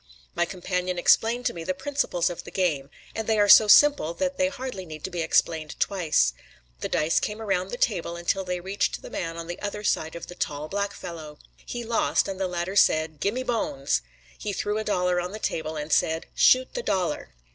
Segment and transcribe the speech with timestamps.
[0.33, 4.15] My companion explained to me the principles of the game; and they are so simple
[4.15, 6.33] that they hardly need to be explained twice.
[6.79, 10.15] The dice came around the table until they reached the man on the other side
[10.15, 11.37] of the tall, black fellow.
[11.67, 14.01] He lost, and the latter said: "Gimme the bones."
[14.39, 17.35] He threw a dollar on the table and said: "Shoot the dollar."